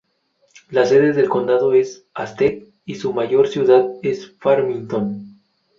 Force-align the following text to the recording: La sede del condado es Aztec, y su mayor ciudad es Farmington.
La 0.71 0.83
sede 0.87 1.13
del 1.13 1.29
condado 1.29 1.73
es 1.73 2.05
Aztec, 2.15 2.67
y 2.85 2.95
su 2.95 3.13
mayor 3.13 3.47
ciudad 3.47 3.85
es 4.01 4.31
Farmington. 4.39 5.37